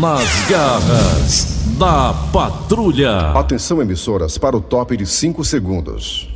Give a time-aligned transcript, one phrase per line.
[0.00, 3.32] Nas garras da patrulha.
[3.32, 6.28] Atenção, emissoras, para o top de 5 segundos.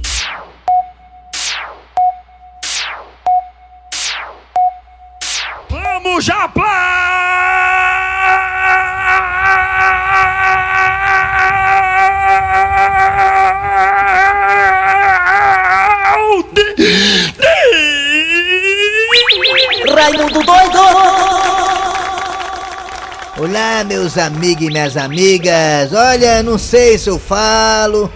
[5.71, 6.64] Vamos, Japão!
[19.94, 21.32] Raimundo doido!
[23.43, 25.93] Olá, meus amigos e minhas amigas.
[25.93, 28.08] Olha, não sei se eu falo.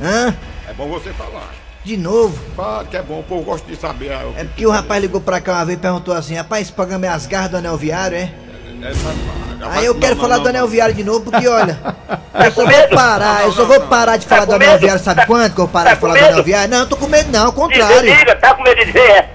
[0.00, 0.34] Hã?
[0.66, 1.50] É bom você falar.
[1.84, 2.38] De novo?
[2.56, 4.10] Fala que é bom, o povo gosta de saber.
[4.10, 6.72] É que- porque o rapaz ligou pra cá uma vez e perguntou assim: Rapaz, esse
[6.72, 8.20] programa é as garras do anel viário, é?
[8.22, 8.32] É,
[8.80, 11.78] mas- Aí eu não, quero não, falar não, do anel viário de novo, porque olha.
[12.42, 15.20] Eu só vou parar, eu só vou parar de falar Tá do anel viário, sabe
[15.22, 16.70] Tá- quanto que eu vou parar tá de falar do anel viário?
[16.70, 18.00] Não, tô com medo não, ao contrário.
[18.16, 19.28] diga, tá com medo de dizer, é?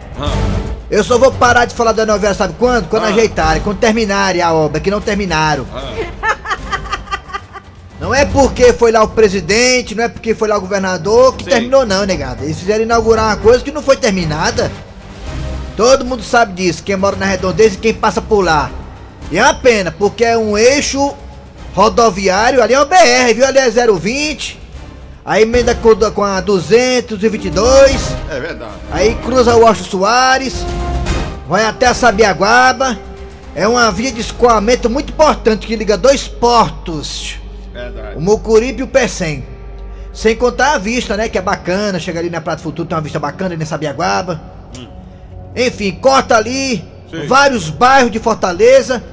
[0.91, 2.87] Eu só vou parar de falar anel viário, sabe quando?
[2.87, 3.07] Quando Ah.
[3.09, 5.65] ajeitarem, quando terminarem a obra, que não terminaram.
[7.99, 11.45] Não é porque foi lá o presidente, não é porque foi lá o governador que
[11.45, 11.49] Sim.
[11.51, 12.43] terminou não, negado.
[12.43, 14.69] Eles fizeram inaugurar uma coisa que não foi terminada.
[15.77, 18.69] Todo mundo sabe disso, quem mora na redondeza e quem passa por lá.
[19.31, 21.15] E é uma pena, porque é um eixo
[21.73, 23.45] rodoviário, ali é uma BR, viu?
[23.47, 24.59] Ali é 020.
[25.25, 28.15] Aí emenda com com a 222.
[28.29, 28.71] É verdade.
[28.91, 30.65] Aí cruza o Washington Soares,
[31.47, 32.97] vai até a Sabiaguaba.
[33.55, 37.35] É uma via de escoamento muito importante que liga dois portos,
[37.71, 38.17] Verdade.
[38.17, 39.45] o Mucuripe e o Pecém.
[40.11, 41.29] Sem contar a vista, né?
[41.29, 44.41] Que é bacana, chega ali na Prato Futuro, tem uma vista bacana ali na Sabiaguaba.
[45.55, 47.27] Enfim, corta ali Sim.
[47.27, 49.03] vários bairros de Fortaleza.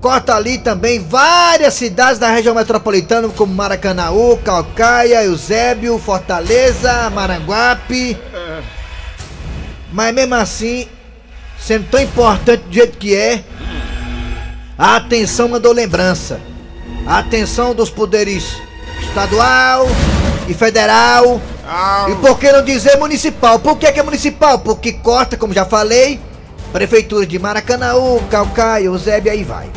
[0.00, 8.16] Corta ali também várias cidades da região metropolitana, como Maracanaú, Calcaia, Eusébio, Fortaleza, Maranguape.
[8.32, 8.62] É,
[9.92, 10.88] Mas mesmo assim,
[11.58, 13.44] sendo tão importante do jeito que é,
[14.78, 16.40] a atenção mandou lembrança.
[17.06, 18.56] A atenção dos poderes
[19.02, 19.86] estadual
[20.48, 21.42] e federal.
[22.10, 23.58] E por que não dizer municipal?
[23.58, 24.58] Por que, que é municipal?
[24.60, 26.18] Porque corta, como já falei,
[26.72, 29.70] prefeituras de Maracanaú, Calcaia, Eusébio, aí vai.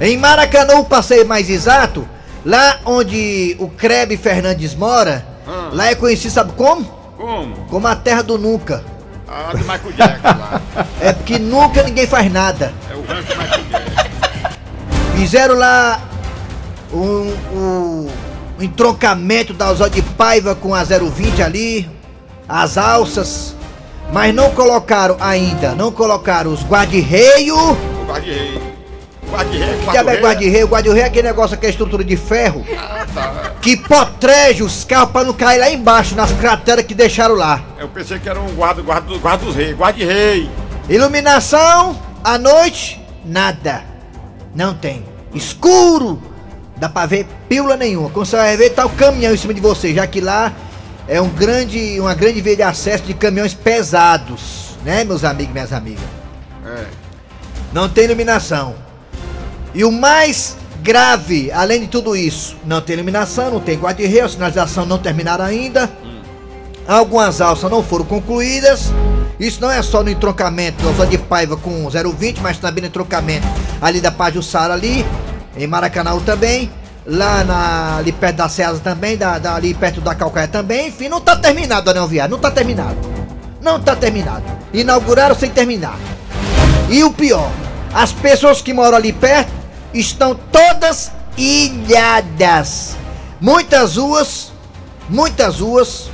[0.00, 2.08] Em Maracanã, para ser mais exato,
[2.44, 5.70] lá onde o Crebe Fernandes mora, Ah.
[5.72, 6.84] lá é conhecido, sabe como?
[7.16, 7.54] como?
[7.68, 8.84] Como a terra do nunca.
[9.26, 10.60] Ah, do Michael Jackson lá.
[11.00, 12.72] É porque nunca ninguém faz nada.
[12.90, 14.08] É o rancho do Michael Jackson.
[15.16, 16.00] Fizeram lá
[16.92, 18.08] um, um-
[18.58, 21.88] um entroncamento da Osório de Paiva com a 020 ali,
[22.48, 23.54] as alças,
[24.12, 27.56] mas não colocaram ainda, não colocaram os guarda-reio.
[27.56, 28.06] O
[29.30, 29.60] guarda-rei.
[29.84, 30.64] Guarda-rei, Que é?
[30.64, 33.52] Guarda-reio é aquele negócio, aquela estrutura de ferro Ah, tá.
[33.60, 37.62] que protege os carros pra não cair lá embaixo, nas crateras que deixaram lá.
[37.78, 39.76] Eu pensei que era um guarda, guarda, guarda dos reis.
[39.76, 40.50] Guarda-rei.
[40.88, 43.82] Iluminação à noite, nada.
[44.54, 45.04] Não tem.
[45.34, 46.20] Escuro.
[46.76, 48.08] Dá pra ver pílula nenhuma.
[48.10, 50.52] Quando você vai ver, tá o caminhão em cima de você, já que lá
[51.08, 55.52] é um grande, uma grande via de acesso de caminhões pesados, né, meus amigos e
[55.54, 56.04] minhas amigas?
[56.64, 56.84] É.
[57.72, 58.74] Não tem iluminação.
[59.74, 64.28] E o mais grave, além de tudo isso, não tem iluminação, não tem guarda-reio, a
[64.28, 65.90] sinalização não terminaram ainda.
[66.86, 68.90] Algumas alças não foram concluídas.
[69.38, 73.46] Isso não é só no entroncamento Osório de Paiva com 020, mas também no entroncamento
[73.80, 75.04] ali da Pajussara ali,
[75.56, 76.70] em Maracanã também.
[77.06, 80.88] Lá na, ali perto da Ceasa também, da, da- ali perto da Calcaia também.
[80.88, 82.96] Enfim, não tá terminado, Anel Viário, não tá terminado.
[83.62, 84.42] Não tá terminado.
[84.74, 85.96] Inauguraram sem terminar.
[86.90, 87.50] E o pior,
[87.94, 89.50] as pessoas que moram ali perto
[89.94, 92.96] estão todas ilhadas.
[93.40, 94.52] Muitas ruas,
[95.08, 96.10] muitas ruas,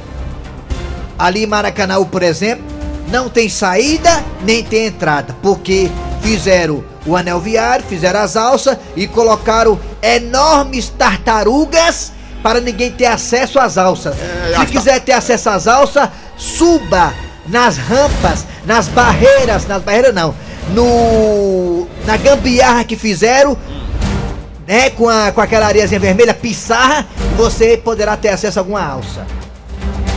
[1.18, 2.64] ali em Maracanã, por exemplo,
[3.08, 5.90] não tem saída nem tem entrada, porque
[6.22, 13.58] fizeram o anel viário, fizeram as alças e colocaram enormes tartarugas para ninguém ter acesso
[13.58, 14.14] às alças.
[14.18, 17.12] É, Se ta- quiser ter acesso às alças, suba
[17.46, 20.34] nas rampas, nas barreiras, nas barreiras não,
[20.74, 23.56] no na gambiarra que fizeram,
[24.66, 27.06] né, com, a, com aquela areiazinha vermelha, pissarra,
[27.36, 29.26] você poderá ter acesso a alguma alça.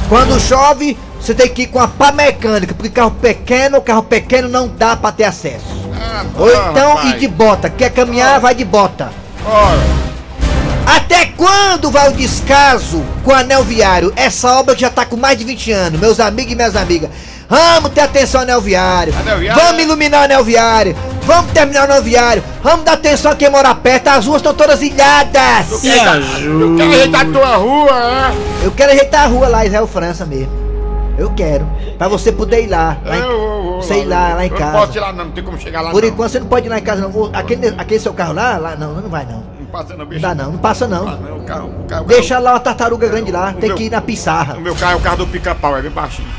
[0.09, 4.47] Quando chove, você tem que ir com a pá mecânica, porque carro pequeno, carro pequeno
[4.47, 5.65] não dá pra ter acesso.
[5.99, 7.15] Ah, Ou então rapaz.
[7.15, 9.09] ir de bota, quer caminhar, vai de bota.
[9.45, 9.77] Ora,
[10.85, 14.13] Até quando vai o descaso com o anel viário?
[14.15, 17.09] Essa obra já tá com mais de 20 anos, meus amigos e minhas amigas.
[17.49, 19.13] Vamos ter atenção ao anel viário.
[19.19, 19.63] Anel viário?
[19.63, 20.95] Vamos iluminar o anel viário.
[21.27, 22.43] Vamos terminar o anel viário.
[22.63, 24.07] Vamos dar atenção a quem mora perto.
[24.07, 25.67] As ruas estão todas ilhadas.
[25.69, 28.31] tu quer ajeitar a tua rua,
[28.63, 30.51] Eu quero ajeitar a rua lá, Israel França mesmo.
[31.17, 31.67] Eu quero.
[31.97, 32.95] Pra você poder ir lá.
[33.03, 33.19] lá é?
[33.19, 34.71] em- Eu vou, vou Sei lá, lá em eu casa.
[34.71, 36.09] Não posso ir lá não, não tem como chegar lá Por não.
[36.09, 37.29] enquanto você não pode ir lá em casa, não.
[37.33, 39.43] Aquele, aquele seu carro lá, lá, não, não vai não.
[39.59, 40.21] Não passa não, Não bicho.
[40.21, 41.05] dá não, não passa Ah, não.
[41.05, 43.89] não, o carro, o carro, Deixa lá uma tartaruga grande lá, tem meu- que ir
[43.91, 44.55] na pissarra.
[44.57, 46.29] O meu carro é o carro do pica-pau, é bem baixinho.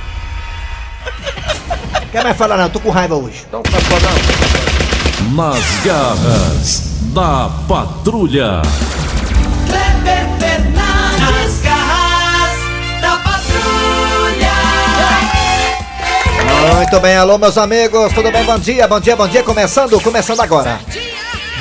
[2.12, 3.44] Quer mais falar não, tô com raiva hoje.
[3.46, 4.77] Então, não pode não.
[5.20, 6.82] Nas garras
[7.12, 8.62] da patrulha.
[9.66, 12.56] Kleber Fernandes, garras
[13.02, 14.52] da patrulha.
[16.76, 18.44] Muito bem, alô meus amigos, tudo bem?
[18.44, 20.80] Bom dia, bom dia, bom dia, começando, começando agora.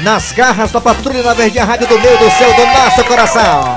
[0.04, 3.76] Nas garras da patrulha na Verdinha Rádio do meu, do seu, do nosso coração.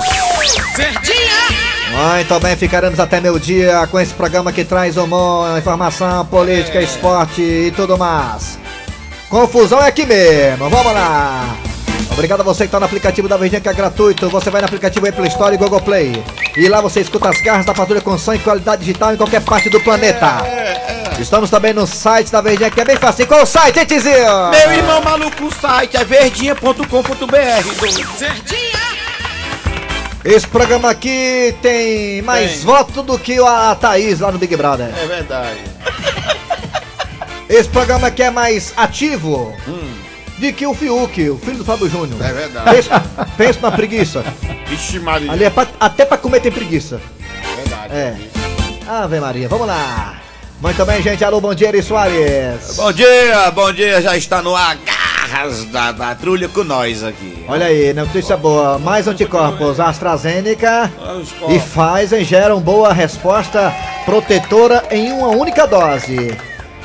[1.91, 7.41] Muito bem, ficaremos até meu dia com esse programa que traz humor, informação, política, esporte
[7.41, 8.60] e tudo mais.
[9.31, 11.57] Confusão é aqui mesmo, vamos lá.
[12.11, 14.29] Obrigado a você que está no aplicativo da Verdinha que é gratuito.
[14.29, 16.21] Você vai no aplicativo Apple Store e Google Play.
[16.57, 19.41] E lá você escuta as garras da patrulha com som e qualidade digital em qualquer
[19.41, 20.39] parte do planeta.
[21.21, 23.25] Estamos também no site da Verdinha que é bem fácil.
[23.29, 24.51] Qual o site, hein, Tizinho?
[24.51, 26.85] Meu irmão maluco, o site é verdinha.com.br.
[30.25, 32.61] Esse programa aqui tem mais Tem.
[32.61, 34.91] voto do que a Thaís lá no Big Brother.
[35.01, 35.61] É verdade.
[37.51, 39.53] Esse programa aqui é mais ativo
[40.39, 42.17] do que o Fiuk, o filho do Fábio Júnior.
[42.25, 42.71] É verdade.
[42.77, 43.03] Pensa,
[43.37, 44.25] pensa na preguiça.
[44.69, 45.33] Vixe Maria.
[45.33, 47.01] Ali é pra- até pra comer tem preguiça.
[47.57, 47.93] Verdade.
[47.93, 48.17] É.
[48.89, 50.15] Ave Maria, vamos lá.
[50.63, 51.25] Muito bem, gente.
[51.25, 52.77] Alô, bom dia, Eri Soares.
[52.77, 57.45] Bom dia, bom dia, já está no Agarras da Patrulha com nós aqui.
[57.49, 58.79] Olha aí, notícia boa.
[58.79, 60.91] Mais anticorpos AstraZeneca
[61.49, 63.75] e Pfizer geram boa resposta
[64.05, 66.37] protetora em uma única dose.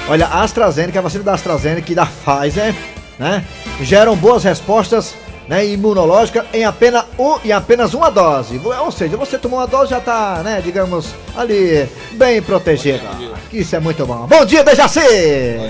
[0.08, 2.76] Olha, a AstraZeneca, a vacina da AstraZeneca e da Pfizer,
[3.18, 3.44] né?
[3.82, 5.16] Geram boas respostas
[5.48, 8.62] né, imunológicas em apenas, um, em apenas uma dose.
[8.64, 13.04] Ou seja, você tomou uma dose já tá, né, digamos, ali bem protegida.
[13.52, 14.28] Isso é muito bom.
[14.28, 15.00] Bom dia, Dejaci!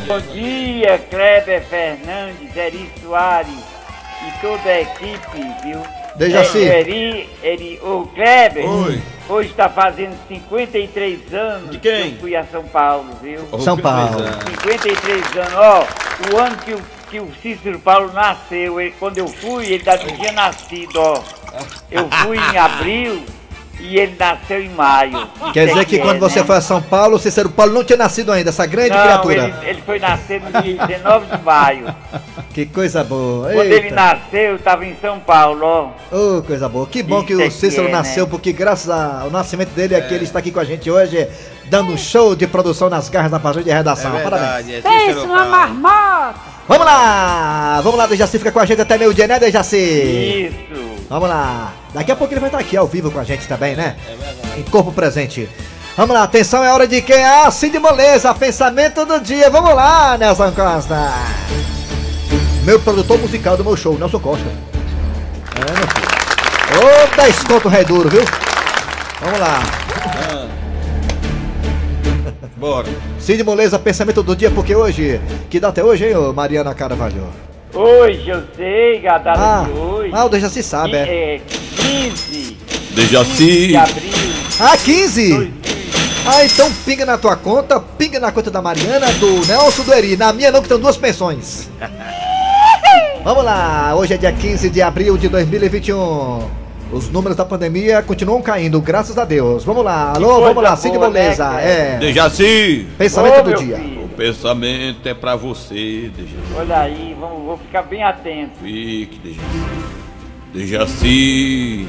[0.06, 3.48] Bom dia, Kleber Fernandes, Eri Soares
[4.28, 5.82] e toda a equipe, viu?
[6.18, 6.64] Dejaci.
[6.64, 9.02] É, Eri, Eri, o Kleber, Oi.
[9.30, 12.10] hoje está fazendo 53 anos De quem?
[12.12, 13.40] que eu fui a São Paulo, viu?
[13.60, 14.20] São Paulo.
[14.62, 15.88] 53 anos, ó,
[16.34, 19.98] o ano que o, que o Cícero Paulo nasceu, ele- quando eu fui, ele não
[20.18, 21.22] tinha nascido, ó.
[21.92, 23.24] Eu fui em abril
[23.80, 25.27] e ele nasceu em maio.
[25.54, 26.45] Quer Isso dizer é que é, quando você né?
[26.45, 29.33] foi a São Paulo, Cícero Paulo não tinha nascido ainda, essa grande Não, criatura.
[29.62, 31.95] ele, ele foi nascer no dia 19 de maio.
[32.56, 33.51] Que coisa boa.
[33.51, 33.95] Quando ele Eita.
[33.95, 35.92] nasceu, eu tava em São Paulo.
[36.10, 36.88] Ô, coisa boa.
[36.88, 38.30] Que bom que Isso é o que Cícero é, nasceu, né?
[38.31, 41.27] porque graças ao nascimento dele aqui, ele está aqui com a gente hoje,
[41.66, 44.18] dando um show de produção nas garras da patrulha de redação.
[44.18, 44.69] É Parabéns.
[44.69, 46.56] é Pensa uma marmota.
[46.66, 47.81] Vamos lá!
[47.83, 49.77] Vamos lá, Dejaci, fica com a gente até meio dia, né, Dejaci?
[49.77, 50.75] Isso.
[51.10, 51.72] Vamos lá.
[51.94, 53.96] Daqui a pouco ele vai estar aqui ao vivo com a gente também, né?
[54.07, 54.60] É verdade.
[54.60, 55.48] Em corpo presente.
[55.96, 57.24] Vamos lá, atenção, é hora de quem?
[57.24, 59.50] Ah, Cid Moleza, pensamento do dia.
[59.50, 61.10] Vamos lá, Nelson Costa.
[62.63, 64.46] Meu produtor musical do meu show, Nelson Costa.
[65.56, 67.13] É, meu filho.
[67.13, 68.24] Ô, 10 conto rei duro, viu?
[69.22, 69.60] Vamos lá.
[72.58, 72.88] Bora.
[73.19, 77.28] Cid Moleza, pensamento do dia, porque hoje, que data é hoje, hein, Mariana Carvalho?
[77.74, 79.95] Hoje eu sei, a data Ah, de hoje.
[80.16, 81.36] Ah, o Dejaci sabe, é.
[81.36, 81.42] É
[81.76, 82.58] 15
[82.96, 83.68] Dejaci.
[83.68, 84.12] de abril.
[84.60, 85.30] Ah, 15!
[85.30, 85.54] 2000.
[86.28, 90.18] Ah, então pinga na tua conta, pinga na conta da Mariana, do Nelson do Eri.
[90.18, 91.70] Na minha não, que estão duas pensões.
[93.24, 96.48] Vamos lá, hoje é dia 15 de abril de 2021.
[96.92, 99.63] Os números da pandemia continuam caindo, graças a Deus.
[99.63, 101.44] Vamos lá, alô, vamos lá, Cid né, Moleza.
[101.44, 101.62] cara?
[101.62, 102.88] é, Dejaci.
[102.98, 103.78] pensamento Ô, do dia.
[103.78, 106.36] filho, O pensamento é pra você, Dejaci.
[106.56, 108.51] Olha aí, vamos, vou ficar bem atento.
[108.62, 110.05] Fique, Dejaci.
[110.56, 111.86] Dejaci.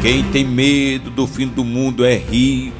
[0.00, 2.72] Quem tem medo do fim do mundo é rico.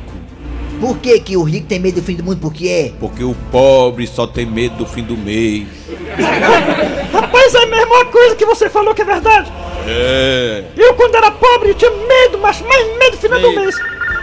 [0.81, 2.39] Por que, que o rico tem medo do fim do mundo?
[2.39, 2.93] Por quê?
[3.01, 5.67] Porque o pobre só tem medo do fim do mês.
[7.13, 9.53] Rapaz, é a mesma coisa que você falou que é verdade.
[9.89, 10.65] É.
[10.77, 13.75] Eu, quando era pobre, tinha medo, mas mais medo no final do mês.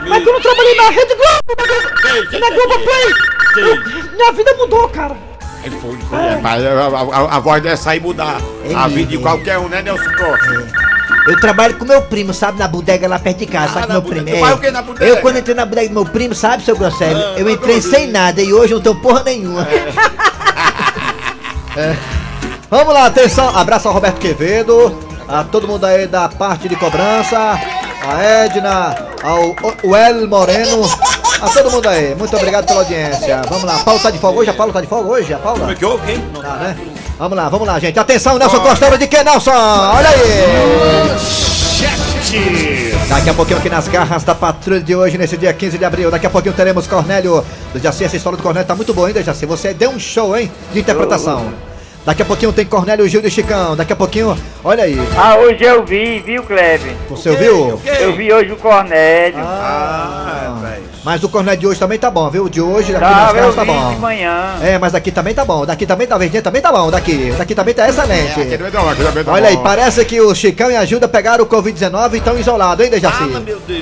[0.07, 3.05] Mas quando eu trabalhei na Rede Globo, na, Globoplay,
[3.57, 5.30] eu- minha vida mudou, cara.
[5.79, 8.37] Foi, é, a, a- a voz dessa aí mudar
[8.75, 10.91] a Ele- vida de qualquer um, né, Nelson Costa?
[11.27, 13.93] Eu trabalho com meu primo, sabe, na bodega lá perto de casa, sabe Ah, na
[13.93, 14.25] meu primo?
[14.25, 15.05] Tu faz o quê na bodega?
[15.05, 17.15] Eu quando entrei na bodega do meu primo, sabe, seu Grosselio?
[17.17, 19.67] Ah, eu na entrei sem nada e hoje não tenho porra nenhuma.
[21.77, 21.95] É.
[22.69, 27.37] Vamos lá, atenção, abraço ao Roberto Quevedo, a todo mundo aí da parte de cobrança,
[28.05, 30.81] a Edna, ao o El Moreno,
[31.41, 33.41] a todo mundo aí, muito obrigado pela audiência.
[33.49, 34.49] Vamos lá, Paulo tá de folga hoje?
[34.49, 35.33] A Paulo tá de folga hoje?
[35.33, 35.59] A Paula?
[35.59, 36.19] Como é que houve, quem?
[36.41, 36.77] Tá, né?
[37.17, 37.99] Vamos lá, vamos lá, gente.
[37.99, 39.51] Atenção, Nelson Costa, hora de quê, Nelson?
[39.51, 41.51] Olha aí!
[42.31, 43.09] Esportes.
[43.09, 46.09] Daqui a pouquinho aqui nas garras da patrulha de hoje, nesse dia 15 de abril.
[46.09, 47.43] Daqui a pouquinho teremos Cornélio.
[47.73, 49.45] Do Jaci, essa história do Cornélio tá muito boa ainda, Jaci.
[49.45, 50.51] Você deu um show, hein?
[50.73, 51.51] De interpretação.
[52.05, 53.75] Daqui a pouquinho tem Cornélio Gil de Chicão.
[53.75, 54.97] Daqui a pouquinho, olha aí.
[55.17, 56.95] Ah, hoje eu vi, viu, Kleber?
[57.09, 57.79] Você ouviu?
[57.99, 59.39] Eu vi hoje o Cornélio.
[59.39, 62.43] Ah, mas o Cornélio de hoje também tá bom, viu?
[62.45, 63.91] O de hoje daqui Tá, nas garras tá vi de bom.
[63.99, 64.55] manhã.
[64.61, 65.65] É, mas daqui também tá bom.
[65.65, 66.91] Daqui também tá verdinho, também tá bom.
[66.91, 67.33] Daqui.
[67.37, 68.39] Daqui também tá excelente.
[68.39, 69.63] Aqui também tá bom, aqui também tá Olha aí, bom.
[69.63, 73.23] parece que o Chicão e a Gilda pegaram o Covid-19 e estão isolados, hein, Dejaci?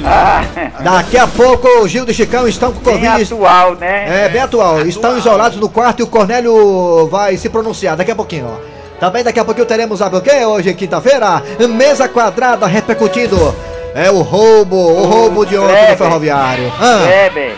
[0.06, 0.44] Ah,
[0.82, 3.24] Daqui a pouco o Gilda e o Chicão estão com bem Covid.
[3.34, 4.26] atual, né?
[4.26, 4.82] É, bem atual.
[4.88, 8.80] Estão isolados no quarto e o Cornélio vai se pronunciar daqui a pouquinho, ó.
[9.00, 10.44] Também daqui a pouquinho teremos, sabe o quê?
[10.46, 13.56] Hoje, quinta-feira, mesa quadrada repercutindo.
[13.96, 16.72] É o roubo, o roubo de ontem do ferroviário.
[16.80, 17.56] Ah, Kleber,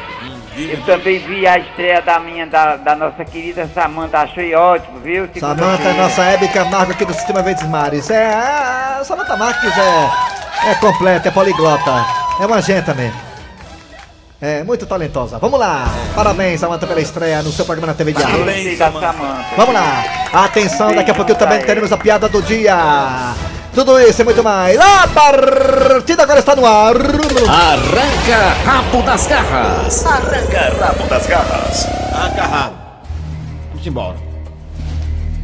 [0.57, 5.27] eu também vi a estreia da minha, da, da nossa querida Samanta, achei ótimo, viu?
[5.39, 5.93] Samanta, Segunda-feira.
[6.01, 8.09] nossa Hebe Camargo aqui do Sistema Verdes Mares.
[8.09, 12.05] É, a Samanta Marques é, é completa, é poliglota.
[12.39, 13.11] É uma gente também.
[14.41, 15.37] É, muito talentosa.
[15.37, 15.85] Vamos lá.
[16.15, 18.43] Parabéns, Samanta, pela estreia no seu programa na TV Diário.
[18.77, 19.15] Da Samanta.
[19.55, 20.03] Vamos lá.
[20.33, 22.75] Atenção, daqui a pouquinho também teremos a piada do dia.
[23.73, 24.77] Tudo isso e muito mais.
[24.77, 26.93] A partida agora está no ar.
[26.95, 30.05] Arranca rabo das garras.
[30.05, 31.87] Arranca rabo das garras.
[32.13, 32.73] Agarrado.
[33.69, 34.17] Vamos embora.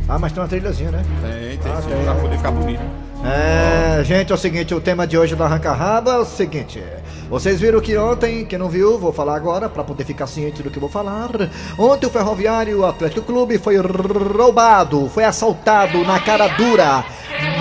[0.09, 1.03] Ah, mas tem uma trilhazinha, né?
[1.21, 2.03] Tem, tem, Ah, sim, tem.
[2.03, 2.81] pra poder ficar bonito.
[3.25, 6.81] É, gente, é o seguinte, o tema de hoje do Arranca Raba é o seguinte.
[7.29, 10.69] Vocês viram que ontem, quem não viu, vou falar agora para poder ficar ciente do
[10.69, 11.29] que eu vou falar.
[11.77, 17.03] Ontem o Ferroviário Atlético Clube foi roubado, foi assaltado na cara dura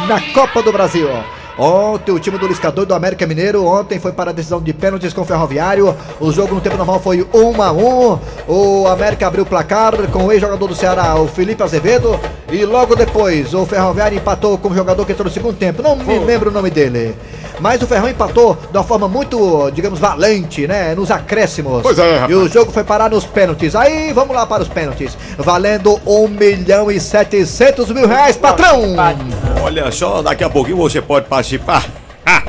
[0.07, 1.09] na Copa do Brasil.
[1.59, 5.13] Ontem o time do Liscador do América Mineiro ontem foi para a decisão de pênaltis
[5.13, 5.97] com o Ferroviário.
[6.21, 8.19] O jogo no tempo normal foi 1 a 1.
[8.47, 12.21] O América abriu o placar com o ex-jogador do Ceará, o Felipe Azevedo,
[12.53, 15.83] e logo depois o Ferroviário empatou com o jogador que entrou no segundo tempo.
[15.83, 17.17] Não me lembro o nome dele.
[17.59, 20.95] Mas o Ferrão empatou de uma forma muito, digamos, valente, né?
[20.95, 21.83] Nos acréscimos.
[21.83, 22.31] Pois é, rapaz.
[22.31, 23.75] E o jogo foi parar nos pênaltis.
[23.75, 25.17] Aí, vamos lá para os pênaltis.
[25.39, 28.95] Valendo 1 milhão e 700 mil reais, patrão!
[29.67, 31.85] Olha só, daqui a pouquinho você pode participar.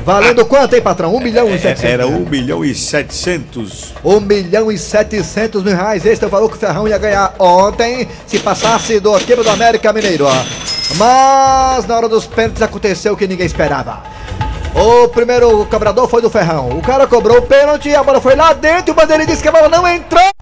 [0.04, 1.16] Valendo quanto, hein, patrão?
[1.16, 1.84] 1 milhão e É, 700.
[1.84, 3.94] Era 1 milhão e 700.
[4.06, 6.06] 1 milhão e 700 mil reais.
[6.06, 9.50] Este é o valor que o Ferrão ia ganhar ontem se passasse do quebra do
[9.50, 10.28] América Mineiro.
[10.96, 14.04] Mas na hora dos pênaltis aconteceu o que ninguém esperava.
[14.76, 16.70] O primeiro cobrador foi do Ferrão.
[16.70, 19.50] O cara cobrou o pênalti, a bola foi lá dentro e o bandeirinha disse que
[19.50, 20.37] a bola não entrou.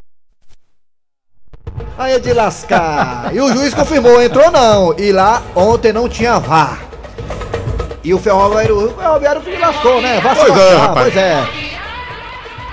[1.97, 3.33] Aí é de lascar.
[3.33, 4.93] E o juiz confirmou, entrou não.
[4.97, 6.79] E lá ontem não tinha VAR.
[8.03, 10.19] E o Ferroviário, o Ferroviário se lascou, né?
[10.19, 11.13] Vai se Pois é, rapaz.
[11.13, 11.47] Pois é.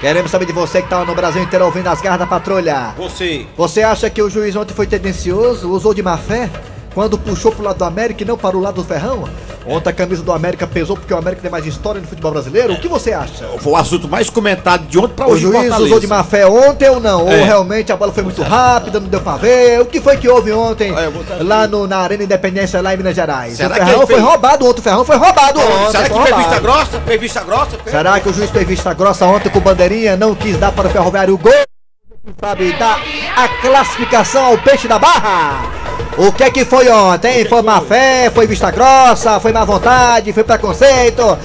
[0.00, 2.92] Queremos saber de você que tá no Brasil inteiro ouvindo as garras da patrulha.
[2.96, 3.46] Você.
[3.56, 6.50] Você acha que o juiz ontem foi tendencioso, usou de má fé?
[6.94, 9.24] Quando puxou pro lado do América e não para o lado do Ferrão?
[9.64, 12.72] Ontem a camisa do América pesou porque o América tem mais história no futebol brasileiro?
[12.74, 13.46] O que você acha?
[13.60, 15.46] Foi o assunto mais comentado de ontem pra O hoje.
[15.46, 17.22] em juiz usou de má fé ontem ou não?
[17.22, 17.42] Ou É.
[17.44, 19.80] realmente a bola foi muito rápida, não deu pra ver?
[19.80, 21.10] O que foi que houve ontem É,
[21.42, 23.56] lá no, na Arena Independência, lá em Minas Gerais?
[23.56, 25.90] Será o que Ferrão ele foi fez- roubado o Ferrão foi roubado ontem.
[25.92, 26.42] Será que foi fez roubado.
[26.50, 27.00] vista grossa?
[27.06, 27.70] Fez vista grossa?
[27.86, 30.88] Será que o juiz fez vista grossa ontem com o bandeirinha não quis dar para
[30.88, 31.52] o Ferroviário o gol?
[32.40, 33.00] Sabe, dar
[33.36, 35.81] a classificação ao peixe da barra?
[36.18, 37.44] O que é que foi ontem?
[37.46, 41.38] Foi má fé, foi vista grossa, foi má vontade, foi preconceito?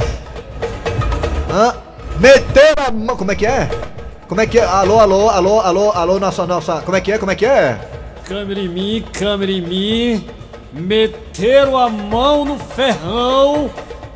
[1.49, 1.73] Hã?
[2.19, 3.15] Meteram a mão.
[3.15, 3.69] Como é que é?
[4.27, 4.63] Como é que é?
[4.65, 6.81] Alô, alô, alô, alô, alô, nossa, nossa.
[6.81, 7.17] Como é que é?
[7.17, 7.77] Como é que é?
[8.25, 10.27] Câmera em mim, câmera em mim.
[10.73, 13.69] Meteram a mão no ferrão.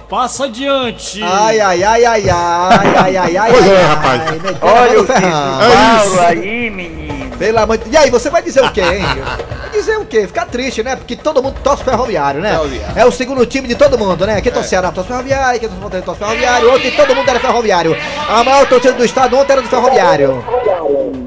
[0.10, 1.24] Passa adiante.
[1.24, 3.52] Ai, ai, ai, ai, ai, ai, ai, ai.
[3.54, 4.22] Pois é, ai, rapaz.
[4.22, 5.60] ai, Olha o ferrão.
[6.02, 7.01] Paulo aí, menino.
[7.42, 7.90] Pelo amor de...
[7.90, 9.02] E aí, você vai dizer o quê, hein?
[9.02, 10.28] Vai dizer o quê?
[10.28, 10.96] Ficar triste, né?
[10.96, 12.52] Porque todo mundo torce ferroviário, né?
[12.52, 12.94] Ferroviário.
[12.96, 14.40] É o segundo time de todo mundo, né?
[14.42, 16.72] Quem torce Ceará torce ferroviário, quem torce Fortaleza torce ferroviário.
[16.72, 17.98] Ontem todo mundo era ferroviário.
[18.30, 20.46] A maior torcida do estado ontem era do ferroviário.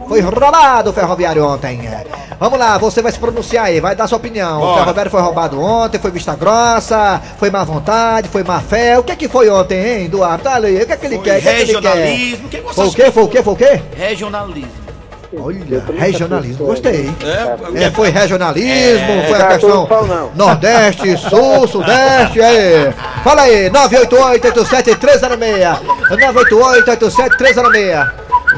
[0.08, 1.90] Foi roubado o ferroviário ontem.
[2.38, 4.58] Vamos lá, você vai se pronunciar aí, vai dar sua opinião.
[4.58, 4.80] O Bora.
[4.82, 8.96] ferroviário foi roubado ontem, foi vista grossa, foi má vontade, foi má fé.
[8.98, 10.44] O que é que foi ontem, hein, Eduardo?
[10.44, 11.38] Tá ali, o que é que ele Foi quer?
[11.38, 11.94] O que é que ele quer?
[11.96, 12.48] regionalismo.
[12.48, 13.10] Você Foi o quê?
[13.10, 13.42] Foi o quê?
[13.42, 13.82] Foi o quê?
[13.96, 14.83] Regionalismo.
[15.38, 17.14] Olha, regionalismo, gostei.
[17.22, 20.30] É, É, foi regionalismo, foi a Tá questão não.
[20.34, 22.92] Nordeste, Sul, Sudeste, aí.
[23.22, 25.78] Fala aí, 988-87306.
[26.10, 28.10] 988-87306.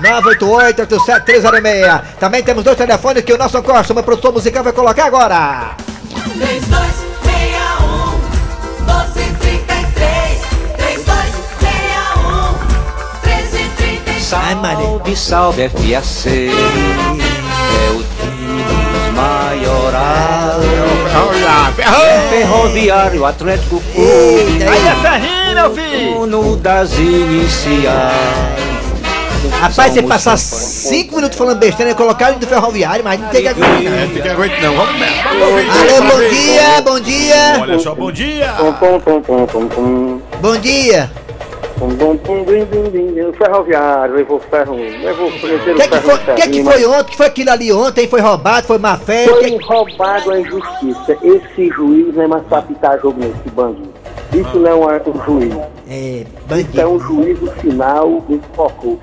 [0.03, 2.03] 988-87306.
[2.19, 5.71] Também temos dois telefones que o nosso Costa, meu produtor musical, vai colocar agora.
[6.35, 7.06] 3261
[14.27, 20.67] Salve, salve FAC, é o time dos maiorais.
[21.77, 22.29] Ferrou!
[22.29, 26.15] Ferroviário Atlético Eita, Aí é ferrinho, meu filho!
[26.15, 27.95] Dono das iniciais.
[29.61, 33.43] Rapaz, você passar cinco minutos falando besteira e colocar ele do ferroviário, mas não tem
[33.43, 33.81] que aguentar.
[33.81, 33.95] não.
[33.95, 34.75] É, fica aguento não.
[34.75, 35.23] Vamos ver.
[35.25, 38.53] Alô, bom dia, bom dia, Olha só, bom dia.
[40.41, 41.26] bom dia.
[43.37, 45.39] Ferroviário, levou ferro, levou O que,
[45.89, 47.05] que, foi, que, que foi ontem?
[47.11, 48.09] que foi aquilo ali ontem?
[48.09, 48.67] Foi roubado?
[48.67, 49.27] Foi má fé?
[49.27, 51.17] Foi Que- roubado a injustiça.
[51.23, 53.89] Esse juiz não é mais pra apitar jogo nesse bandido.
[54.33, 55.55] Isso não é um, juiz.
[55.89, 56.25] É,
[56.59, 58.99] Isso é um juízo final desse focou.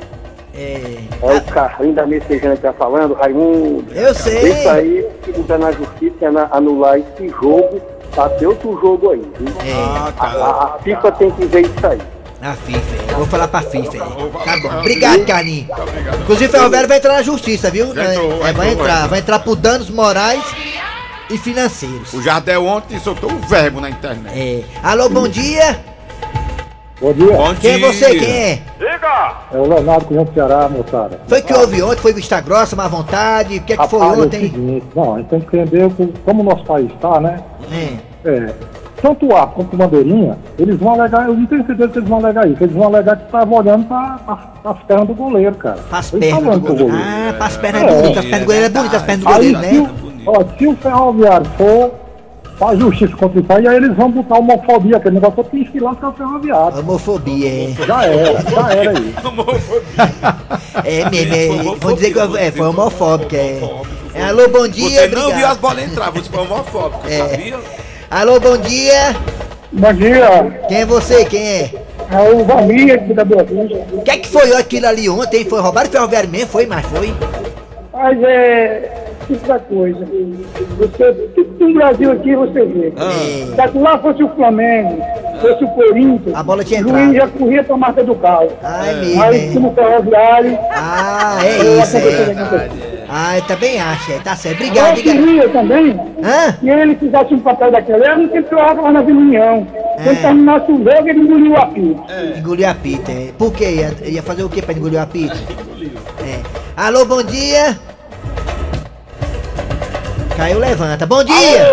[0.56, 3.86] É, É o Carlinho da Messejana que tá falando, Raimundo.
[3.94, 4.52] Eu sei.
[4.52, 7.82] Isso aí, se botar na justiça, é na- anular esse jogo,
[8.14, 9.22] pra ter outro jogo aí.
[9.40, 9.48] viu?
[9.66, 9.74] é,
[10.20, 11.98] A, a- a FIFA tem que ver isso aí.
[12.44, 13.16] A FIFA, é.
[13.16, 13.98] vou falar pra FIFA.
[13.98, 14.00] é.
[14.00, 15.68] Tá bom, obrigado, Carlinhos.
[16.22, 17.88] Inclusive, o ferroviário vai entrar na justiça, viu?
[18.00, 19.20] É, vai entrar, vai.
[19.20, 20.44] entrar por danos morais
[21.30, 22.14] e financeiros.
[22.14, 24.38] O Jardel ontem soltou um verbo na internet.
[24.38, 24.64] É.
[24.84, 25.80] Alô, bom dia.
[27.02, 27.88] Bom dia, Bom Quem é dia.
[27.92, 28.16] você?
[28.16, 28.62] Quem é?
[29.52, 31.20] é o Leonardo Cunha do Ceará, moçada.
[31.28, 32.00] Foi que houve ontem?
[32.02, 33.58] Foi vista grossa, má vontade?
[33.58, 34.40] O que é que foi Rapaz, é o ontem?
[34.42, 37.44] seguinte, não, a gente tem que entender co- como o nosso país está, né?
[37.70, 38.30] É.
[38.30, 38.54] É,
[39.04, 42.10] tanto o árbitro quanto o bandeirinha, eles vão alegar, eu não tenho certeza que eles
[42.10, 44.18] vão alegar isso, eles vão alegar que estava olhando para
[44.64, 45.78] as pernas do goleiro, cara.
[45.92, 46.92] Eles pernas do goleiro.
[46.96, 48.02] Ah, pras pernas é É.
[48.02, 48.18] bonitas.
[48.18, 49.90] As pernas do goleiro é bonita, as pernas do goleiro, se né?
[50.26, 51.92] o, ó, se o ferroviário for
[52.58, 56.06] faz justiça contra isso aí, aí eles vão botar homofobia, aquele negócio que enfilar que
[56.06, 56.80] é o ferroviário.
[56.80, 57.86] Homofobia, é.
[57.86, 59.16] Já era, já era aí.
[60.86, 61.94] É mesmo, é.
[61.94, 63.60] Dizer que é, foi você homofóbico, é.
[64.16, 65.38] É, Alô, bom dia, Você não obrigado.
[65.38, 67.18] viu as bolas entrar, você foi homofóbico, É.
[67.30, 67.60] sabia?
[68.14, 69.16] Alô, bom dia.
[69.72, 71.26] Bom dia, Quem é você?
[71.26, 71.72] Quem é?
[72.12, 73.80] é o Valmir aqui da Boa Vista.
[73.92, 75.44] O que é que foi aquilo ali ontem?
[75.46, 76.48] Foi roubar o ferroviário mesmo?
[76.50, 77.12] Foi, mas foi?
[77.92, 78.92] Mas é
[79.26, 80.06] tipo da coisa.
[80.78, 82.94] Você, tudo no Brasil aqui você vê.
[82.96, 83.68] É.
[83.68, 85.02] Se lá fosse o Flamengo,
[85.42, 87.16] fosse o Corinthians, A bola tinha entrado.
[87.16, 88.50] já corria pra marca do carro.
[88.62, 89.54] Ah, é mesmo, Mas é.
[89.56, 90.60] como ferroviário.
[90.70, 92.93] Ah, é isso, é.
[93.16, 94.18] Ah, eu também acho, é.
[94.18, 94.56] Tá certo.
[94.56, 95.24] Obrigado, Eu obrigado.
[95.24, 95.92] queria também
[96.24, 96.52] Hã?
[96.60, 99.68] que ele fizesse um papel daquele, eu não tinha que lá na Vila União.
[100.00, 100.04] É.
[100.04, 101.96] Quando terminasse o jogo, ele engoliu a pia.
[102.40, 103.32] Engoliu a pita, é.
[103.38, 103.66] Por quê?
[103.70, 105.36] Ia, ia fazer o quê pra engolir a pita?
[106.26, 106.40] É.
[106.76, 107.78] Alô, bom dia.
[110.36, 111.06] Caiu, levanta.
[111.06, 111.68] Bom dia.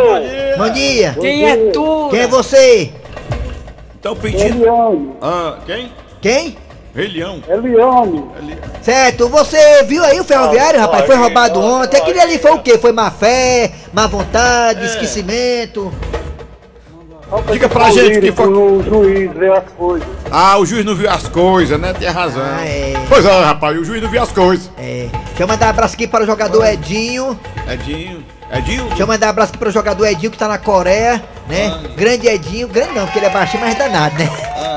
[0.59, 1.17] Bom dia.
[1.19, 2.09] Quem é tu?
[2.11, 2.91] Quem é você?
[3.97, 5.17] Estão É pedindo.
[5.23, 5.91] Ah, quem?
[6.21, 6.57] Quem?
[6.95, 7.41] Rei Leão.
[7.49, 8.25] é Leone.
[8.83, 11.07] Certo, você viu aí o ferroviário, rapaz?
[11.07, 11.97] Foi roubado ontem.
[11.97, 12.79] Aquele ali foi o quê?
[12.79, 15.93] Foi má fé, má vontade, esquecimento.
[17.53, 18.49] Diga pra gente o que foi.
[18.49, 20.09] O juiz leu as coisas.
[20.33, 21.93] Ah, o juiz não viu as coisas, né?
[21.93, 22.43] Tem razão.
[22.45, 22.95] Ah, é.
[23.09, 24.69] Pois é, rapaz, o juiz não viu as coisas.
[24.77, 25.09] É.
[25.29, 27.39] Deixa eu mandar um abraço aqui para o jogador Edinho.
[27.69, 28.25] Edinho.
[28.53, 28.85] Edinho?
[28.87, 31.73] Deixa eu mandar um abraço aqui para o jogador Edinho que tá na Coreia, né?
[31.97, 34.29] Grande Edinho, grande não, porque ele é baixinho, mas danado, né?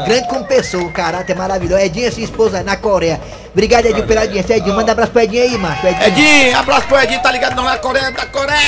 [0.05, 1.81] Grande como pessoa, o caráter maravilhoso.
[1.81, 3.19] Edinho é sua esposa na Coreia.
[3.51, 4.57] Obrigado, Edinho, pela audiência.
[4.57, 5.85] Edinho, manda um abraço pro Edinho aí, macho.
[5.85, 6.07] Edinho.
[6.07, 8.59] Edinho, abraço pro Edinho, tá ligado não na Coreia, da Coreia.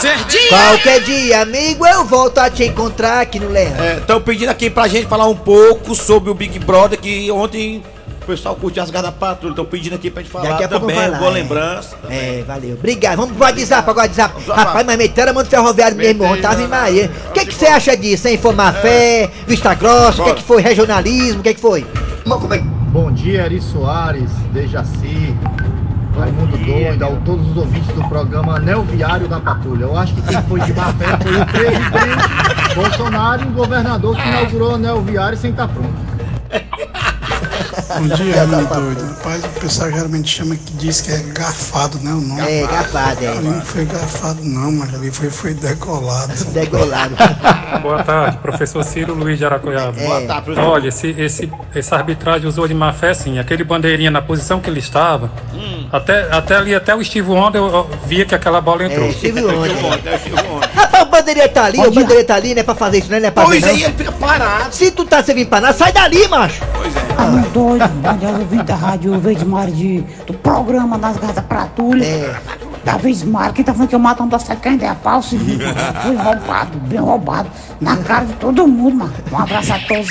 [0.00, 0.48] Serginho!
[0.48, 3.98] Qualquer dia, amigo, eu volto a te encontrar aqui no Leão.
[3.98, 7.82] Estão pedindo aqui pra gente falar um pouco sobre o Big Brother, que ontem
[8.22, 9.52] o pessoal curtiu as garras da patrulha.
[9.52, 11.34] Estão pedindo aqui pra gente falar Daqui a pouco também, vou falar, boa é.
[11.34, 11.96] lembrança.
[12.08, 12.74] É, valeu.
[12.74, 13.16] Obrigado.
[13.16, 14.34] Vamos pro WhatsApp agora, WhatsApp.
[14.48, 17.10] Rapaz, mas meteram a mão do ferroviário mesmo ontem, tava em Maria.
[17.28, 18.38] O que que você acha disso, hein?
[18.38, 20.34] Foi má fé, vista grossa, o que Bora.
[20.34, 21.86] que foi regionalismo, o que que foi?
[22.92, 25.34] Bom dia, Eri Soares, Dejaci,
[26.16, 29.84] Raimundo Doido, a todos os ouvintes do programa Anel Viário da Patrulha.
[29.84, 34.16] Eu acho que quem foi de má fé foi o presidente Bolsonaro e o governador
[34.16, 36.12] que inaugurou o Anel Viário sem estar pronto.
[37.72, 39.06] Bom dia, meu doido.
[39.16, 42.12] Rapaz, o pessoal geralmente chama que diz que é garfado, né?
[42.12, 42.42] O nome.
[42.42, 43.28] É, garfado, é.
[43.28, 46.32] Ali não foi garfado, não, mas ali foi, foi decolado.
[46.52, 47.14] Degolado.
[47.82, 49.98] Boa tarde, professor Ciro Luiz de Aracoiaba.
[49.98, 50.06] É.
[50.06, 50.70] Boa tarde, professor.
[50.70, 53.38] Olha, esse, esse, essa arbitragem usou de má fé, sim.
[53.38, 55.30] Aquele bandeirinha na posição que ele estava,
[55.90, 59.06] até, até ali, até o Steve Wonder, eu, eu via que aquela bola entrou.
[59.06, 59.72] É, Steve Wonder.
[60.74, 63.16] Rapaz, o bandeirinha tá ali, o bandeirinha tá ali, não é pra fazer isso, não
[63.16, 63.74] é, não é pra Pois ver, não.
[63.74, 64.74] aí, ele fica parado.
[64.74, 66.60] Se tu tá servindo pra nada, sai dali, macho.
[67.16, 72.04] Tá doido, manda ouvir da rádio Verde Mar de, do programa das Gatas Pratulha.
[72.04, 72.34] É.
[72.84, 75.62] Da vez Mar, quem tá falando que eu mato um da sequência é pau, seguinte,
[76.02, 77.48] foi roubado, bem roubado,
[77.80, 79.14] na cara de todo mundo, mano.
[79.30, 80.08] Um abraço a todos.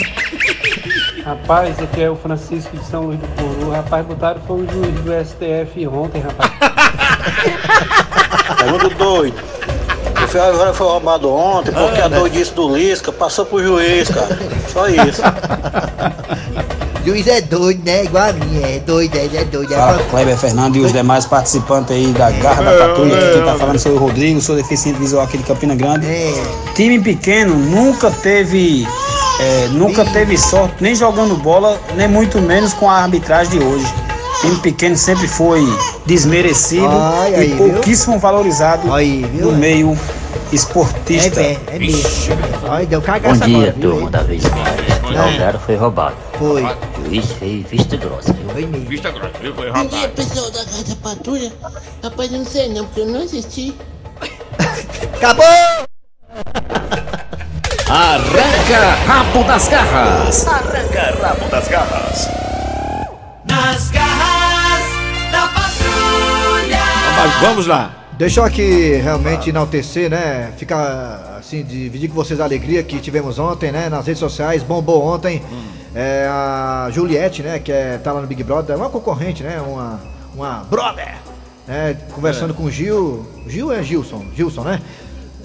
[1.25, 3.71] Rapaz, aqui é o Francisco de São Luís do Puru.
[3.71, 6.51] Rapaz, botaram foi o juiz do STF ontem, rapaz.
[8.61, 9.35] É muito doido.
[10.31, 14.39] O Ferroviário foi roubado ontem porque a doidice do Lisca passou pro juiz, cara.
[14.71, 15.21] Só isso.
[17.05, 18.05] Juiz é doido, né?
[18.05, 19.73] Igual a mim, é doido, ele é doido.
[19.73, 23.17] É Fala, Kleber Fernando e os demais participantes aí da Garra da Patrulha.
[23.17, 26.07] Aqui quem tá falando sou o Rodrigo, sou deficiente visual aqui de Campina Grande.
[26.75, 28.87] Time pequeno nunca teve.
[29.37, 33.93] é, nunca teve sorte, nem jogando bola, nem muito menos com a arbitragem de hoje.
[34.39, 35.61] Time pequeno sempre foi
[36.05, 37.73] desmerecido Ai, e aí, viu?
[37.73, 39.97] pouquíssimo valorizado no meio
[40.51, 41.41] esportista.
[41.41, 42.35] É, é mesmo.
[42.67, 44.79] Olha, deu Bom cagaça dia, agora, turma da vez mais.
[44.79, 45.13] É.
[45.13, 46.15] Galgaro foi roubado.
[46.37, 46.63] Foi.
[46.63, 48.49] O juiz fez vista grossa, viu?
[48.49, 48.87] Foi mesmo.
[48.87, 49.53] Vista grossa, viu?
[49.55, 50.13] Foi Bom dia, roubado.
[50.13, 51.51] pessoal da Casa Patrulha.
[52.03, 53.75] Rapaz, eu não sei não, porque eu não assisti.
[55.15, 55.45] Acabou!
[57.89, 60.47] Arranca rabo das garras.
[60.47, 62.29] Arranca rabo das garras.
[63.49, 64.83] Nas garras
[65.31, 66.79] da patrulha.
[67.17, 67.91] Mas vamos lá.
[68.17, 70.51] Deixa eu aqui realmente enaltecer, né?
[70.57, 73.89] Ficar assim, dividir com vocês a alegria que tivemos ontem, né?
[73.89, 75.41] Nas redes sociais, bombou ontem.
[75.95, 77.57] É, a Juliette, né?
[77.59, 79.59] Que é, tá lá no Big Brother, é uma concorrente, né?
[79.59, 79.99] Uma,
[80.35, 81.15] uma brother.
[81.67, 82.55] Né, conversando É.
[82.55, 83.25] com o Gil.
[83.47, 84.81] Gil é Gilson, Gilson, né?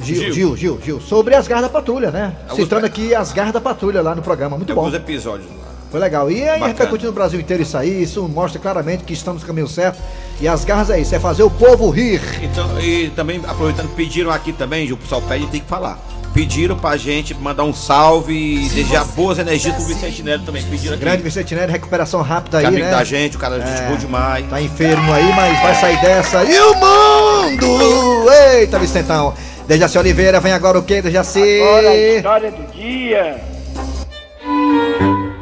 [0.02, 0.32] Gil, Gil.
[0.34, 2.34] Gil, Gil, Gil, sobre as garras da patrulha, né?
[2.48, 4.82] Alguns Citando aqui as garras da patrulha lá no programa, muito Tem bom.
[4.82, 5.66] alguns episódios lá.
[5.90, 6.30] Foi legal.
[6.30, 9.68] E aí repercutindo no Brasil inteiro isso aí, isso mostra claramente que estamos no caminho
[9.68, 9.98] certo.
[10.40, 12.20] E as garras é isso, é fazer o povo rir.
[12.42, 15.98] Então, e também, aproveitando, pediram aqui também, o pessoal pede, tem que falar.
[16.34, 20.62] Pediram pra gente mandar um salve e desejar boas energias pro Vicente Neto também.
[20.64, 21.02] Pediram aqui.
[21.02, 22.90] Grande Vicente Neto, recuperação rápida aí, amigo né?
[22.90, 24.46] da gente, o cara é gente boa demais.
[24.46, 26.44] Tá enfermo aí, mas vai sair dessa.
[26.44, 28.30] E o mundo!
[28.52, 29.32] Eita, Vicentão!
[29.66, 31.60] Dejaci Oliveira, vem agora o quê, Dejaci?
[31.60, 33.40] Agora a história do dia.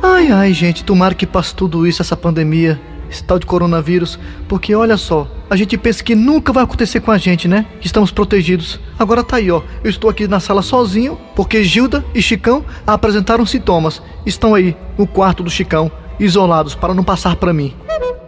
[0.01, 2.81] Ai, ai, gente, tomara que passe tudo isso, essa pandemia,
[3.15, 7.11] esse tal de coronavírus, porque olha só, a gente pensa que nunca vai acontecer com
[7.11, 7.67] a gente, né?
[7.81, 8.81] Que estamos protegidos.
[8.99, 13.47] Agora tá aí, ó, eu estou aqui na sala sozinho, porque Gilda e Chicão apresentaram
[13.47, 14.03] sintomas.
[14.27, 17.75] Estão aí, no quarto do Chicão, isolados, para não passar para mim.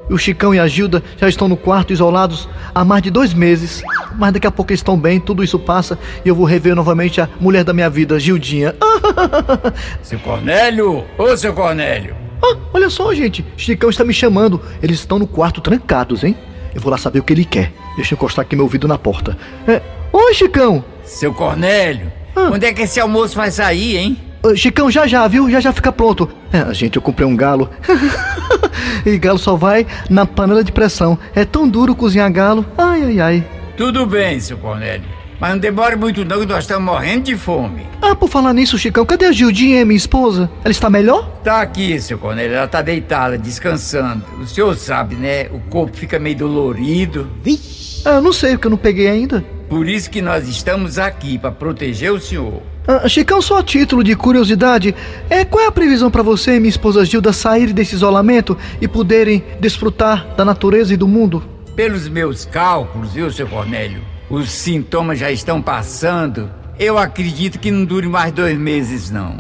[0.08, 3.82] O Chicão e a Gilda já estão no quarto isolados há mais de dois meses.
[4.16, 7.28] Mas daqui a pouco estão bem, tudo isso passa e eu vou rever novamente a
[7.40, 8.74] mulher da minha vida, Gildinha.
[10.02, 11.04] Seu Cornélio!
[11.18, 12.25] Ô, seu Cornélio!
[12.42, 13.44] Ah, olha só, gente.
[13.56, 14.60] Chicão está me chamando.
[14.82, 16.36] Eles estão no quarto trancados, hein?
[16.74, 17.72] Eu vou lá saber o que ele quer.
[17.96, 19.36] Deixa eu encostar aqui meu ouvido na porta.
[19.66, 19.80] É...
[20.12, 20.84] Oi, Chicão.
[21.04, 22.12] Seu Cornélio!
[22.34, 24.18] Quando é que esse almoço vai sair, hein?
[24.44, 25.50] Ah, Chicão, já já, viu?
[25.50, 26.28] Já já fica pronto.
[26.52, 27.70] É, gente, eu comprei um galo.
[29.06, 31.18] e galo só vai na panela de pressão.
[31.34, 32.64] É tão duro cozinhar galo.
[32.76, 33.44] Ai, ai, ai.
[33.76, 35.15] Tudo bem, seu Cornélio.
[35.38, 37.86] Mas não demore muito não que nós estamos morrendo de fome.
[38.00, 40.50] Ah, por falar nisso, Chicão, cadê a Gildinha, minha esposa?
[40.64, 41.28] Ela está melhor?
[41.44, 42.56] Tá aqui, seu Cornélio.
[42.56, 44.24] Ela tá deitada, descansando.
[44.40, 45.48] O senhor sabe, né?
[45.52, 47.28] O corpo fica meio dolorido.
[48.04, 49.44] Ah, eu não sei, porque eu não peguei ainda.
[49.68, 52.62] Por isso que nós estamos aqui, para proteger o senhor.
[52.86, 54.94] Ah, Chicão, só a título de curiosidade,
[55.28, 58.86] é, qual é a previsão para você e minha esposa Gilda saírem desse isolamento e
[58.86, 61.42] poderem desfrutar da natureza e do mundo?
[61.74, 64.15] Pelos meus cálculos, viu, seu Cornélio?
[64.28, 66.50] Os sintomas já estão passando.
[66.78, 69.38] Eu acredito que não dure mais dois meses, não.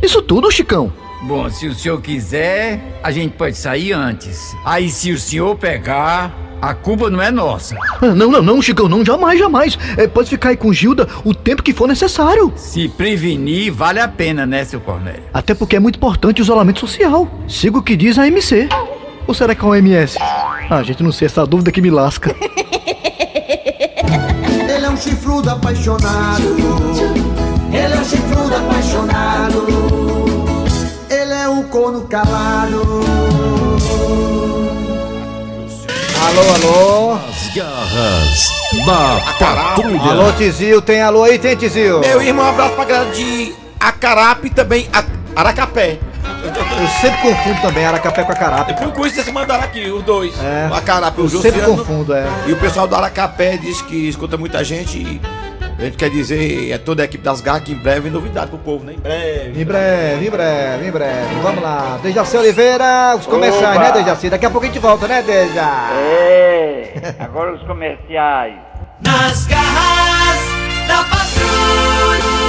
[0.00, 0.92] Isso tudo, Chicão?
[1.24, 4.54] Bom, se o senhor quiser, a gente pode sair antes.
[4.64, 7.76] Aí, se o senhor pegar, a culpa não é nossa.
[8.00, 9.78] Ah, não, não, não, Chicão, não, jamais, jamais.
[9.96, 12.52] É, pode ficar aí com Gilda o tempo que for necessário.
[12.56, 15.22] Se prevenir, vale a pena, né, seu Cornélio?
[15.32, 17.28] Até porque é muito importante o isolamento social.
[17.48, 18.68] Siga o que diz a MC.
[19.26, 20.18] Ou será que é a OMS?
[20.70, 22.34] Ah, gente, não sei, essa dúvida que me lasca.
[24.94, 26.56] Ele é um chifrudo apaixonado.
[27.72, 29.66] Ele é um chifrudo apaixonado.
[31.10, 32.80] Ele é um corno calado.
[36.22, 37.18] Alô, alô.
[37.28, 38.52] As garras
[38.86, 40.00] da patrulha.
[40.00, 41.98] Alô, Tizil, tem alô aí, tem Tizil?
[41.98, 44.88] Meu irmão, um abraço pra galera de Acarape e também
[45.34, 45.98] Aracapé.
[46.80, 48.74] Eu sempre confundo também Aracapé com Acarape.
[48.74, 50.34] Por coincidência mandaram aqui, os dois.
[50.42, 50.68] É.
[50.70, 52.26] O Acarape, o Eu sempre confundo, é.
[52.46, 55.20] E o pessoal do Aracapé diz que escuta muita gente e
[55.78, 58.58] a gente quer dizer, é toda a equipe das garras que em breve novidade pro
[58.58, 58.94] povo, né?
[58.94, 59.60] Em breve.
[59.60, 61.34] Em breve, em breve, em breve.
[61.42, 61.98] Vamos lá.
[62.02, 63.84] Dejaci Oliveira, os comerciais, Opa.
[63.84, 64.30] né, Dejaci?
[64.30, 65.90] Daqui a pouco a gente volta, né, Deja?
[65.92, 68.54] É, agora os comerciais.
[69.04, 70.40] Nas garras
[70.86, 72.44] da patrulha.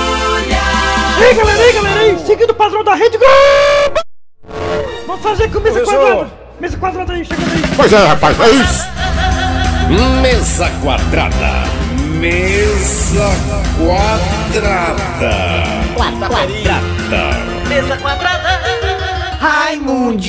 [1.28, 2.18] Ei, galera, ei, galera, ei!
[2.20, 4.05] Seguindo o padrão da Rede Globo!
[5.16, 6.08] Vamos fazer com mesa Professor.
[6.08, 6.32] quadrada!
[6.60, 7.64] Mesa quadrada aí, chegando aí!
[7.78, 8.86] Pois é, rapaz, é isso.
[10.22, 11.64] Mesa quadrada.
[12.20, 13.32] Mesa
[13.78, 15.32] quadrada.
[15.96, 16.82] Quadrada.
[17.70, 18.60] Mesa quadrada.
[19.40, 20.28] Raimundico!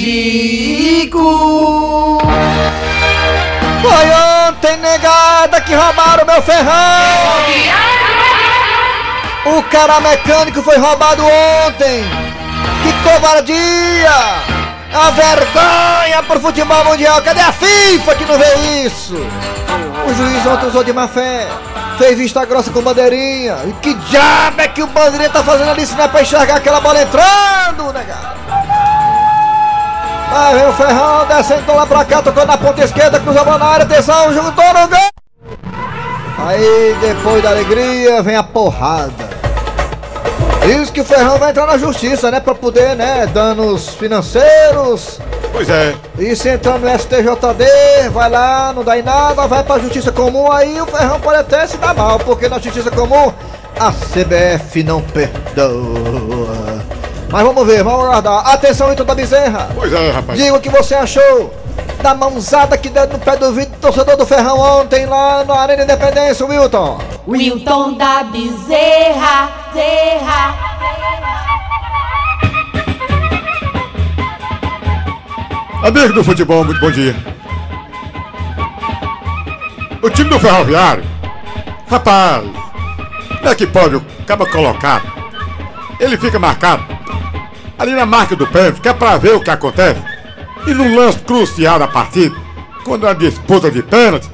[3.82, 4.06] Foi
[4.48, 7.42] ontem, negada, que roubaram meu ferrão!
[9.46, 12.04] O cara mecânico foi roubado ontem!
[12.84, 14.55] Que covardia!
[14.90, 17.22] Uma vergonha pro futebol mundial.
[17.22, 19.14] Cadê a FIFA que não vê isso?
[19.14, 21.48] O juiz ontem usou de má fé.
[21.98, 23.56] Fez vista grossa com bandeirinha.
[23.66, 26.56] E que diabo é que o bandeirinha tá fazendo ali se não é pra enxergar
[26.56, 28.36] aquela bola entrando, negado?
[30.32, 33.58] Aí vem o Ferrão, descendo lá pra cá, tocou na ponta esquerda, cruzou a bola
[33.58, 35.08] na área, atenção, juntou no gol!
[36.46, 39.35] Aí depois da alegria vem a porrada.
[40.66, 42.40] Diz que o Ferrão vai entrar na justiça, né?
[42.40, 43.24] Pra poder, né?
[43.26, 45.20] Danos financeiros.
[45.52, 45.94] Pois é.
[46.18, 50.50] E se entrar no STJD, vai lá, não dá em nada, vai pra justiça comum,
[50.50, 53.32] aí o Ferrão pode até se dar mal, porque na justiça comum
[53.78, 56.84] a CBF não perdoa.
[57.30, 58.48] Mas vamos ver, vamos aguardar.
[58.48, 59.68] Atenção, Ito da Bezerra.
[59.74, 60.38] Pois é, rapaz.
[60.38, 61.52] Diga o que você achou
[62.02, 65.54] da mãozada que deu no pé do vidro do torcedor do Ferrão ontem lá na
[65.54, 66.98] Arena Independência, Wilton.
[67.26, 70.56] Wilton da Bezerra, Zerra.
[75.82, 77.14] Amigo do futebol, muito bom dia.
[80.02, 81.04] O time do Ferroviário,
[81.90, 82.44] rapaz,
[83.36, 85.12] como é que pode o cabo colocado?
[86.00, 86.82] Ele fica marcado
[87.78, 90.02] ali na marca do pênalti, que é pra ver o que acontece.
[90.66, 92.34] E no lance crucial da partida,
[92.82, 94.30] quando é uma disputa de pênalti,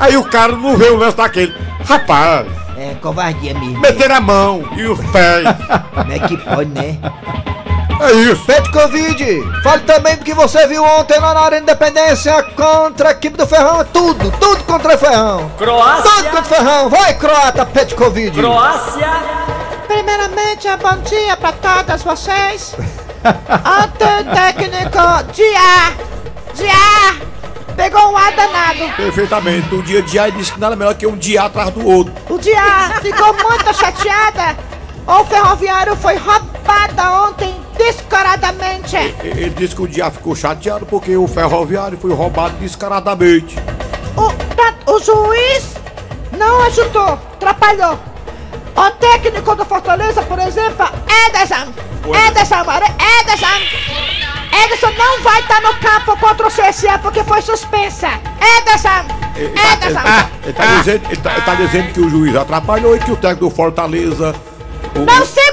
[0.00, 1.54] aí o cara não vê o lance daquele.
[1.86, 2.63] Rapaz,
[2.94, 3.80] É covardia mesmo.
[3.80, 5.44] meter a mão e os pés.
[5.94, 6.98] Como é que pode, né?
[8.00, 8.44] É isso.
[8.44, 9.42] Pede Covid.
[9.62, 13.46] Fale também do que você viu ontem lá na Arena Independência contra a equipe do
[13.46, 13.80] Ferrão.
[13.80, 15.50] É Tudo, tudo contra o Ferrão.
[15.56, 16.02] Croácia.
[16.10, 16.88] Tudo contra o Ferrão.
[16.88, 18.40] Vai, Croata, pede Covid.
[19.86, 22.74] Primeiramente, bom dia para todas vocês.
[23.24, 25.92] Ontem o técnico Dia,
[26.54, 27.16] Dia,
[27.76, 28.92] pegou um ar danado.
[28.96, 29.74] Perfeitamente.
[29.74, 32.12] O dia de ele disse que nada melhor que um dia atrás do outro.
[32.28, 32.62] O Dia
[33.02, 34.56] ficou muito chateada.
[35.06, 38.96] O ferroviário foi roubada ontem descaradamente.
[39.22, 43.56] Ele disse que o dia ficou chateado porque o ferroviário foi roubado descaradamente.
[44.16, 45.74] O, tá- o juiz
[46.38, 47.98] não ajudou, atrapalhou.
[48.76, 50.86] O técnico do Fortaleza, por exemplo,
[51.28, 51.72] Ederson.
[52.28, 54.23] Ederson, Mare- Ederson.
[54.62, 58.08] Ederson não vai estar no campo contra o CSA porque foi suspensa.
[58.58, 58.88] Ederson.
[59.36, 60.00] Ele tá, ele Ederson.
[60.02, 63.10] tá- ele tá dizendo, ele tá- ele tá dizendo que o juiz atrapalhou e que
[63.10, 64.34] o técnico do Fortaleza.
[64.94, 65.43] o- Não sei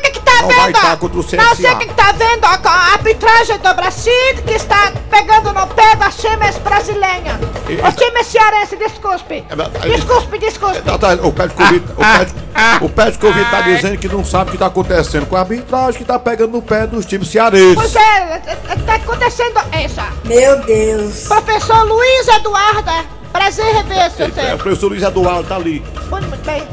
[0.43, 0.75] o Não vai vendo.
[0.77, 1.75] estar contra o Não sei o CSA.
[1.75, 4.13] que que tá vendo a arbitragem do Brasil
[4.45, 7.35] que está pegando no pé das times brasileiras.
[7.69, 9.45] E- Os times cearenses, desculpe.
[9.83, 10.81] Desculpe, desculpe.
[10.81, 12.33] Tá, tá, o Pet Covid, o Pet,
[12.81, 15.99] o Pet Covid tá dizendo que não sabe o que tá acontecendo com a arbitragem,
[15.99, 17.75] que tá pegando no pé dos times cearenses.
[17.75, 18.39] Pois é,
[18.85, 20.01] tá acontecendo isso.
[20.25, 21.23] Meu Deus.
[21.27, 22.91] Professor Luiz Eduardo,
[23.31, 25.83] prazer em rever, seu É, o professor Luiz Eduardo tá ali.
[26.09, 26.63] Muito bem.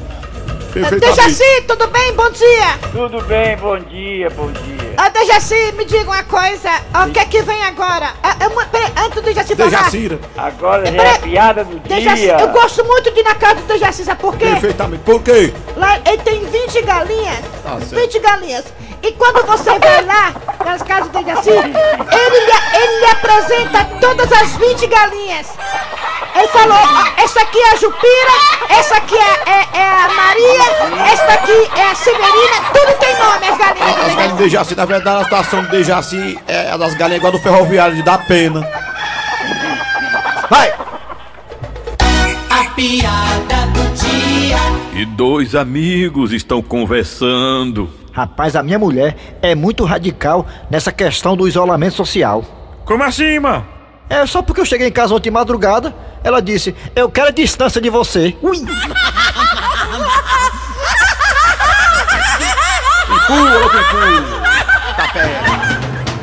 [0.73, 1.17] Perfeitamente.
[1.17, 2.13] Dejaci, tudo bem?
[2.15, 2.79] Bom dia.
[2.93, 4.95] Tudo bem, bom dia, bom dia.
[4.97, 6.71] Ah, Dejaci, me diga uma coisa.
[6.93, 8.13] Ah, O que é que vem agora?
[8.23, 9.71] Ah, eu, peraí, antes do Dejaci falar.
[9.71, 10.19] Dejacira.
[10.37, 12.37] Agora já é a piada do Dejaci, dia.
[12.41, 14.47] eu gosto muito de ir na casa do Dejaci, sabe por quê?
[14.47, 15.03] Perfeitamente.
[15.05, 15.53] Por quê?
[15.77, 17.39] Lá ele tem 20 galinhas.
[17.65, 17.95] Ah, certo.
[17.95, 18.65] 20 galinhas.
[19.01, 24.53] E quando você vai lá nas casas do Dejaci, ele, ele lhe apresenta todas as
[24.57, 25.47] 20 galinhas.
[26.35, 28.33] Ele falou, ó, essa aqui é a Jupira,
[28.69, 33.49] essa aqui é, é- é a Maria, essa aqui é a Severina, tudo tem nome,
[33.49, 33.99] as galinhas.
[34.07, 37.33] As galinhas de Dejaci, na verdade, a situação de Dejaci é a das galinhas igual
[37.33, 38.61] do ferroviário, de dar pena.
[40.51, 40.73] Vai!
[42.51, 44.57] A piada do dia.
[44.95, 47.91] E dois amigos estão conversando.
[48.13, 52.45] Rapaz, a minha mulher é muito radical nessa questão do isolamento social.
[52.85, 53.65] Como assim, mano?
[54.11, 55.95] É só porque eu cheguei em casa ontem de madrugada,
[56.29, 58.37] ela disse: Eu quero a distância de você.
[58.43, 58.59] Ui!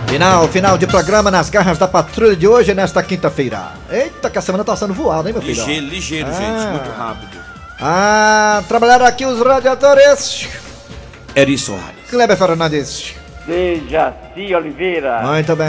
[0.08, 3.72] Final, final de programa nas garras da patrulha de hoje, nesta quinta-feira.
[3.90, 5.56] Eita, que a semana tá passando voada, hein, meu filho?
[5.66, 6.72] Ligeiro, ligeiro, gente, Ah.
[6.72, 7.38] muito rápido.
[7.82, 10.48] Ah, trabalharam aqui os radiadores.
[11.36, 11.86] Eri Soares.
[12.10, 13.14] Kleber Fernandes.
[13.46, 15.22] Dejaci Oliveira.
[15.22, 15.66] Muito bem.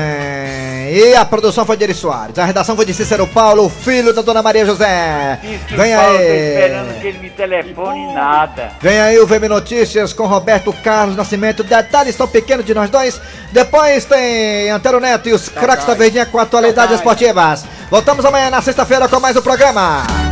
[0.93, 2.39] E a produção foi de Eri Soares.
[2.39, 5.39] A redação foi de Cícero Paulo, filho da dona Maria José.
[5.43, 8.71] Disse Vem Paulo, esperando que ele me telefone nada.
[8.81, 11.63] Vem aí o VM Notícias com Roberto Carlos Nascimento.
[11.63, 13.21] Detalhes tão pequenos de nós dois.
[13.53, 17.65] Depois tem Antero Neto e os craques da Verdinha com atualidades esportivas.
[17.91, 20.26] Voltamos amanhã na sexta-feira com mais um programa.